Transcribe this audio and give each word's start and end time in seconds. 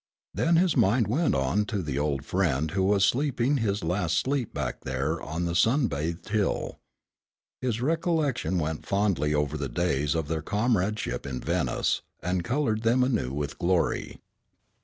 Then 0.33 0.55
his 0.55 0.75
mind 0.75 1.07
went 1.07 1.35
on 1.35 1.63
to 1.65 1.83
the 1.83 1.99
old 1.99 2.25
friend 2.25 2.71
who 2.71 2.81
was 2.85 3.05
sleeping 3.05 3.57
his 3.57 3.83
last 3.83 4.17
sleep 4.17 4.51
back 4.51 4.81
there 4.83 5.21
on 5.21 5.45
the 5.45 5.53
sun 5.53 5.85
bathed 5.85 6.29
hill. 6.29 6.79
His 7.61 7.81
recollection 7.81 8.57
went 8.57 8.87
fondly 8.87 9.35
over 9.35 9.57
the 9.57 9.69
days 9.69 10.15
of 10.15 10.27
their 10.27 10.41
comradeship 10.41 11.27
in 11.27 11.39
Venice, 11.39 12.01
and 12.19 12.43
colored 12.43 12.81
them 12.81 13.03
anew 13.03 13.31
with 13.31 13.59
glory. 13.59 14.19